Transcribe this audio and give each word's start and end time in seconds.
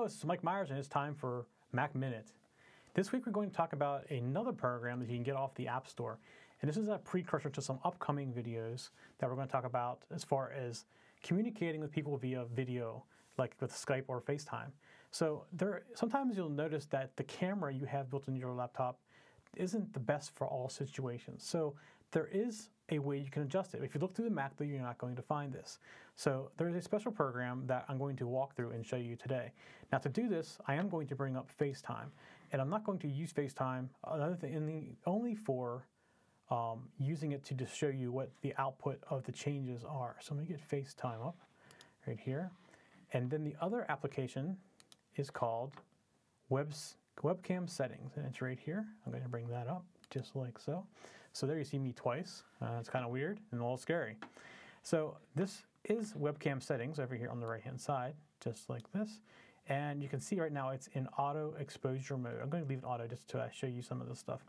Hello, 0.00 0.08
this 0.08 0.16
is 0.16 0.24
Mike 0.24 0.42
Myers, 0.42 0.70
and 0.70 0.78
it's 0.78 0.88
time 0.88 1.14
for 1.14 1.44
Mac 1.72 1.94
Minute. 1.94 2.32
This 2.94 3.12
week 3.12 3.26
we're 3.26 3.32
going 3.32 3.50
to 3.50 3.54
talk 3.54 3.74
about 3.74 4.08
another 4.08 4.50
program 4.50 4.98
that 4.98 5.10
you 5.10 5.14
can 5.14 5.22
get 5.22 5.36
off 5.36 5.54
the 5.56 5.68
App 5.68 5.86
Store. 5.86 6.18
And 6.62 6.70
this 6.70 6.78
is 6.78 6.88
a 6.88 6.96
precursor 6.96 7.50
to 7.50 7.60
some 7.60 7.78
upcoming 7.84 8.32
videos 8.32 8.88
that 9.18 9.28
we're 9.28 9.36
going 9.36 9.46
to 9.46 9.52
talk 9.52 9.66
about 9.66 10.04
as 10.10 10.24
far 10.24 10.52
as 10.52 10.86
communicating 11.22 11.82
with 11.82 11.92
people 11.92 12.16
via 12.16 12.46
video, 12.46 13.04
like 13.36 13.54
with 13.60 13.74
Skype 13.74 14.04
or 14.08 14.22
FaceTime. 14.22 14.70
So 15.10 15.44
there, 15.52 15.82
sometimes 15.94 16.34
you'll 16.34 16.48
notice 16.48 16.86
that 16.86 17.14
the 17.18 17.24
camera 17.24 17.70
you 17.70 17.84
have 17.84 18.08
built 18.08 18.26
into 18.26 18.40
your 18.40 18.54
laptop 18.54 19.00
isn't 19.54 19.92
the 19.92 20.00
best 20.00 20.34
for 20.34 20.46
all 20.46 20.70
situations. 20.70 21.44
So 21.44 21.74
there 22.12 22.28
is 22.32 22.70
a 22.90 22.98
way 22.98 23.18
you 23.18 23.30
can 23.30 23.42
adjust 23.42 23.74
it. 23.74 23.82
If 23.82 23.94
you 23.94 24.00
look 24.00 24.14
through 24.14 24.24
the 24.26 24.34
Mac, 24.34 24.56
though, 24.56 24.64
you're 24.64 24.80
not 24.80 24.98
going 24.98 25.16
to 25.16 25.22
find 25.22 25.52
this. 25.52 25.78
So 26.16 26.50
there 26.56 26.68
is 26.68 26.74
a 26.74 26.82
special 26.82 27.12
program 27.12 27.62
that 27.66 27.84
I'm 27.88 27.98
going 27.98 28.16
to 28.16 28.26
walk 28.26 28.56
through 28.56 28.70
and 28.70 28.84
show 28.84 28.96
you 28.96 29.16
today. 29.16 29.52
Now 29.92 29.98
to 29.98 30.08
do 30.08 30.28
this, 30.28 30.58
I 30.66 30.74
am 30.74 30.88
going 30.88 31.06
to 31.08 31.14
bring 31.14 31.36
up 31.36 31.48
FaceTime. 31.58 32.08
And 32.52 32.60
I'm 32.60 32.68
not 32.68 32.84
going 32.84 32.98
to 33.00 33.08
use 33.08 33.32
FaceTime 33.32 33.88
other 34.04 34.36
than 34.40 34.96
only 35.06 35.34
for 35.34 35.86
um, 36.50 36.88
using 36.98 37.32
it 37.32 37.44
to 37.44 37.54
just 37.54 37.76
show 37.76 37.88
you 37.88 38.10
what 38.10 38.30
the 38.42 38.52
output 38.58 39.00
of 39.08 39.22
the 39.24 39.32
changes 39.32 39.84
are. 39.88 40.16
So 40.20 40.34
let 40.34 40.48
me 40.48 40.48
get 40.48 40.68
FaceTime 40.68 41.24
up 41.24 41.38
right 42.06 42.18
here. 42.18 42.50
And 43.12 43.30
then 43.30 43.44
the 43.44 43.54
other 43.60 43.86
application 43.88 44.56
is 45.16 45.30
called 45.30 45.72
Webs, 46.48 46.96
Webcam 47.22 47.68
Settings, 47.70 48.16
and 48.16 48.26
it's 48.26 48.42
right 48.42 48.58
here. 48.58 48.84
I'm 49.06 49.12
going 49.12 49.22
to 49.22 49.28
bring 49.28 49.48
that 49.48 49.68
up 49.68 49.84
just 50.10 50.34
like 50.34 50.58
so. 50.58 50.84
So 51.32 51.46
there 51.46 51.58
you 51.58 51.64
see 51.64 51.78
me 51.78 51.92
twice. 51.92 52.42
Uh, 52.60 52.76
it's 52.78 52.88
kind 52.88 53.04
of 53.04 53.10
weird 53.10 53.40
and 53.52 53.60
a 53.60 53.64
little 53.64 53.76
scary. 53.76 54.16
So 54.82 55.16
this 55.34 55.62
is 55.84 56.12
webcam 56.14 56.62
settings 56.62 56.98
over 56.98 57.14
here 57.14 57.30
on 57.30 57.40
the 57.40 57.46
right 57.46 57.62
hand 57.62 57.80
side, 57.80 58.14
just 58.42 58.68
like 58.68 58.90
this. 58.92 59.20
And 59.68 60.02
you 60.02 60.08
can 60.08 60.20
see 60.20 60.40
right 60.40 60.52
now 60.52 60.70
it's 60.70 60.88
in 60.94 61.06
auto 61.18 61.54
exposure 61.58 62.16
mode. 62.16 62.38
I'm 62.42 62.48
going 62.48 62.62
to 62.64 62.68
leave 62.68 62.78
it 62.78 62.84
auto 62.84 63.06
just 63.06 63.28
to 63.28 63.48
show 63.54 63.66
you 63.66 63.82
some 63.82 64.00
of 64.00 64.08
this 64.08 64.18
stuff. 64.18 64.44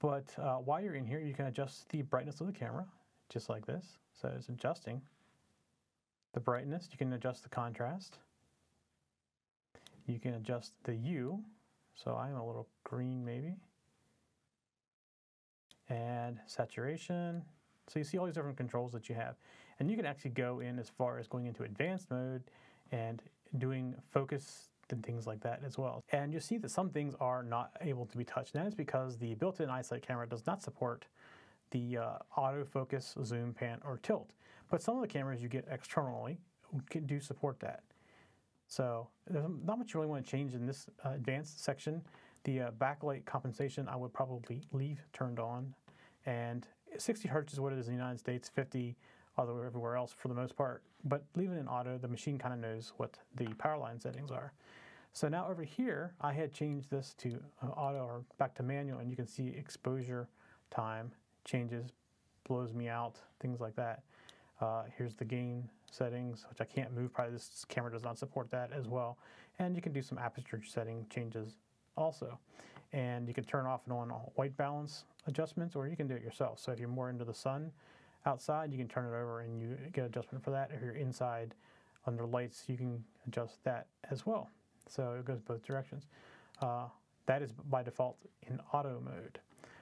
But 0.00 0.24
uh, 0.38 0.56
while 0.56 0.80
you're 0.80 0.94
in 0.94 1.06
here, 1.06 1.20
you 1.20 1.34
can 1.34 1.46
adjust 1.46 1.88
the 1.90 2.02
brightness 2.02 2.40
of 2.40 2.46
the 2.46 2.52
camera, 2.52 2.86
just 3.28 3.48
like 3.48 3.66
this. 3.66 3.98
So 4.20 4.32
it's 4.36 4.48
adjusting 4.48 5.00
the 6.34 6.40
brightness. 6.40 6.88
You 6.90 6.98
can 6.98 7.12
adjust 7.12 7.42
the 7.42 7.48
contrast. 7.48 8.18
You 10.06 10.18
can 10.18 10.34
adjust 10.34 10.72
the 10.84 10.94
hue. 10.94 11.40
So 11.94 12.16
I'm 12.16 12.36
a 12.36 12.46
little 12.46 12.68
green 12.84 13.24
maybe. 13.24 13.54
And 15.88 16.38
saturation. 16.46 17.42
So 17.86 17.98
you 17.98 18.04
see 18.04 18.18
all 18.18 18.26
these 18.26 18.34
different 18.34 18.56
controls 18.56 18.92
that 18.92 19.08
you 19.08 19.14
have. 19.14 19.36
And 19.78 19.90
you 19.90 19.96
can 19.96 20.04
actually 20.04 20.32
go 20.32 20.60
in 20.60 20.78
as 20.78 20.90
far 20.90 21.18
as 21.18 21.26
going 21.26 21.46
into 21.46 21.62
advanced 21.62 22.10
mode 22.10 22.42
and 22.92 23.22
doing 23.56 23.94
focus 24.10 24.68
and 24.90 25.04
things 25.04 25.26
like 25.26 25.40
that 25.40 25.60
as 25.64 25.78
well. 25.78 26.04
And 26.12 26.32
you 26.32 26.40
see 26.40 26.58
that 26.58 26.70
some 26.70 26.90
things 26.90 27.14
are 27.20 27.42
not 27.42 27.72
able 27.80 28.06
to 28.06 28.18
be 28.18 28.24
touched. 28.24 28.54
And 28.54 28.64
that 28.64 28.68
is 28.68 28.74
because 28.74 29.16
the 29.16 29.34
built-in 29.34 29.68
iSight 29.68 30.02
camera 30.02 30.26
does 30.26 30.46
not 30.46 30.62
support 30.62 31.06
the 31.70 31.98
uh, 31.98 32.12
autofocus, 32.36 33.22
zoom, 33.24 33.52
pan, 33.52 33.80
or 33.84 33.98
tilt. 34.02 34.30
But 34.70 34.82
some 34.82 34.96
of 34.96 35.02
the 35.02 35.08
cameras 35.08 35.42
you 35.42 35.48
get 35.48 35.66
externally 35.70 36.38
do 37.06 37.20
support 37.20 37.60
that. 37.60 37.82
So 38.66 39.08
there's 39.26 39.44
not 39.64 39.78
much 39.78 39.94
you 39.94 40.00
really 40.00 40.10
want 40.10 40.24
to 40.24 40.30
change 40.30 40.54
in 40.54 40.66
this 40.66 40.88
uh, 41.04 41.10
advanced 41.10 41.64
section. 41.64 42.02
The 42.48 42.62
uh, 42.62 42.70
backlight 42.70 43.26
compensation 43.26 43.90
I 43.90 43.96
would 43.96 44.14
probably 44.14 44.62
leave 44.72 45.02
turned 45.12 45.38
on. 45.38 45.74
And 46.24 46.66
60 46.96 47.28
hertz 47.28 47.52
is 47.52 47.60
what 47.60 47.74
it 47.74 47.78
is 47.78 47.88
in 47.88 47.92
the 47.92 47.98
United 47.98 48.18
States, 48.18 48.48
50 48.48 48.96
although 49.36 49.60
everywhere 49.60 49.96
else 49.96 50.14
for 50.16 50.28
the 50.28 50.34
most 50.34 50.56
part. 50.56 50.82
But 51.04 51.24
leaving 51.36 51.58
it 51.58 51.60
in 51.60 51.68
auto, 51.68 51.98
the 51.98 52.08
machine 52.08 52.38
kind 52.38 52.54
of 52.54 52.60
knows 52.60 52.94
what 52.96 53.18
the 53.36 53.48
power 53.58 53.76
line 53.76 54.00
settings 54.00 54.30
are. 54.30 54.54
So 55.12 55.28
now 55.28 55.46
over 55.46 55.62
here, 55.62 56.14
I 56.22 56.32
had 56.32 56.50
changed 56.50 56.90
this 56.90 57.14
to 57.18 57.38
uh, 57.62 57.66
auto 57.66 57.98
or 57.98 58.22
back 58.38 58.54
to 58.54 58.62
manual, 58.62 59.00
and 59.00 59.10
you 59.10 59.16
can 59.16 59.26
see 59.26 59.48
exposure 59.48 60.26
time 60.70 61.12
changes, 61.44 61.90
blows 62.48 62.72
me 62.72 62.88
out, 62.88 63.16
things 63.40 63.60
like 63.60 63.76
that. 63.76 64.04
Uh, 64.58 64.84
here's 64.96 65.14
the 65.14 65.24
gain 65.26 65.68
settings, 65.90 66.46
which 66.48 66.62
I 66.62 66.64
can't 66.64 66.96
move. 66.96 67.12
Probably 67.12 67.34
this 67.34 67.66
camera 67.68 67.92
does 67.92 68.04
not 68.04 68.18
support 68.18 68.50
that 68.52 68.72
as 68.72 68.88
well. 68.88 69.18
And 69.58 69.76
you 69.76 69.82
can 69.82 69.92
do 69.92 70.00
some 70.00 70.16
aperture 70.16 70.62
setting 70.66 71.04
changes 71.10 71.58
also. 71.98 72.38
And 72.92 73.28
you 73.28 73.34
can 73.34 73.44
turn 73.44 73.66
off 73.66 73.82
and 73.84 73.92
on 73.92 74.08
white 74.36 74.56
balance 74.56 75.04
adjustments, 75.26 75.76
or 75.76 75.88
you 75.88 75.96
can 75.96 76.06
do 76.06 76.14
it 76.14 76.22
yourself. 76.22 76.58
So 76.58 76.72
if 76.72 76.78
you're 76.78 76.88
more 76.88 77.10
into 77.10 77.24
the 77.24 77.34
sun, 77.34 77.70
outside, 78.24 78.72
you 78.72 78.78
can 78.78 78.88
turn 78.88 79.04
it 79.04 79.16
over 79.16 79.40
and 79.40 79.60
you 79.60 79.76
get 79.92 80.04
adjustment 80.04 80.42
for 80.42 80.50
that. 80.50 80.70
If 80.74 80.82
you're 80.82 80.94
inside 80.94 81.54
under 82.06 82.26
lights, 82.26 82.64
you 82.66 82.76
can 82.76 83.04
adjust 83.26 83.62
that 83.64 83.86
as 84.10 84.24
well. 84.24 84.48
So 84.88 85.16
it 85.18 85.24
goes 85.24 85.40
both 85.40 85.62
directions. 85.62 86.06
Uh, 86.62 86.86
that 87.26 87.42
is 87.42 87.52
by 87.52 87.82
default 87.82 88.16
in 88.46 88.58
auto 88.72 89.02
mode. 89.04 89.38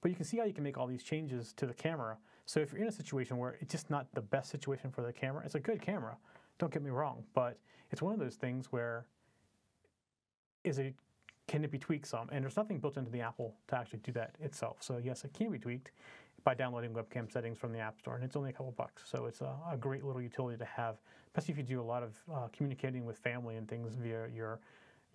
But 0.00 0.10
you 0.10 0.16
can 0.16 0.24
see 0.24 0.38
how 0.38 0.44
you 0.44 0.52
can 0.52 0.64
make 0.64 0.78
all 0.78 0.86
these 0.86 1.02
changes 1.02 1.52
to 1.56 1.66
the 1.66 1.74
camera. 1.74 2.16
So 2.46 2.60
if 2.60 2.72
you're 2.72 2.82
in 2.82 2.88
a 2.88 2.92
situation 2.92 3.36
where 3.36 3.56
it's 3.60 3.70
just 3.70 3.90
not 3.90 4.06
the 4.14 4.20
best 4.20 4.50
situation 4.50 4.90
for 4.90 5.02
the 5.02 5.12
camera, 5.12 5.42
it's 5.44 5.54
a 5.54 5.60
good 5.60 5.80
camera, 5.80 6.16
don't 6.58 6.72
get 6.72 6.82
me 6.82 6.90
wrong, 6.90 7.24
but 7.34 7.58
it's 7.90 8.02
one 8.02 8.12
of 8.12 8.18
those 8.18 8.34
things 8.34 8.72
where 8.72 9.06
is 10.64 10.78
it 10.78 10.94
can 11.48 11.64
it 11.64 11.72
be 11.72 11.78
tweaked 11.78 12.06
some? 12.06 12.28
And 12.30 12.44
there's 12.44 12.56
nothing 12.56 12.78
built 12.78 12.96
into 12.96 13.10
the 13.10 13.20
Apple 13.20 13.56
to 13.68 13.76
actually 13.76 13.98
do 14.00 14.12
that 14.12 14.36
itself. 14.40 14.76
So 14.80 15.00
yes, 15.02 15.24
it 15.24 15.32
can 15.32 15.50
be 15.50 15.58
tweaked 15.58 15.90
by 16.44 16.54
downloading 16.54 16.92
webcam 16.92 17.30
settings 17.32 17.58
from 17.58 17.72
the 17.72 17.80
App 17.80 17.98
Store, 17.98 18.14
and 18.14 18.24
it's 18.24 18.36
only 18.36 18.50
a 18.50 18.52
couple 18.52 18.70
bucks. 18.72 19.02
So 19.10 19.26
it's 19.26 19.40
a, 19.40 19.52
a 19.70 19.76
great 19.76 20.04
little 20.04 20.22
utility 20.22 20.56
to 20.58 20.64
have, 20.64 20.96
especially 21.26 21.52
if 21.52 21.58
you 21.58 21.64
do 21.64 21.80
a 21.80 21.82
lot 21.82 22.04
of 22.04 22.16
uh, 22.32 22.48
communicating 22.52 23.04
with 23.04 23.18
family 23.18 23.56
and 23.56 23.68
things 23.68 23.94
via 23.96 24.28
your 24.32 24.60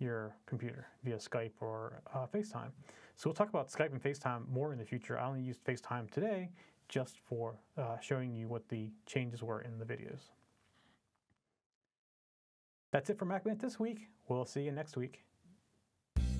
your 0.00 0.34
computer, 0.44 0.88
via 1.04 1.16
Skype 1.16 1.52
or 1.60 2.02
uh, 2.12 2.26
FaceTime. 2.26 2.70
So 3.16 3.28
we'll 3.28 3.34
talk 3.34 3.48
about 3.48 3.70
Skype 3.70 3.92
and 3.92 4.02
FaceTime 4.02 4.48
more 4.48 4.72
in 4.72 4.78
the 4.78 4.84
future. 4.84 5.18
I 5.18 5.26
only 5.26 5.40
used 5.40 5.64
FaceTime 5.64 6.10
today 6.10 6.50
just 6.88 7.18
for 7.28 7.54
uh, 7.78 7.98
showing 8.00 8.34
you 8.34 8.48
what 8.48 8.68
the 8.68 8.90
changes 9.06 9.40
were 9.40 9.62
in 9.62 9.78
the 9.78 9.84
videos. 9.84 10.30
That's 12.90 13.08
it 13.08 13.18
for 13.18 13.24
MacMinute 13.24 13.60
this 13.60 13.78
week. 13.78 14.08
We'll 14.28 14.44
see 14.44 14.62
you 14.62 14.72
next 14.72 14.96
week. 14.96 15.24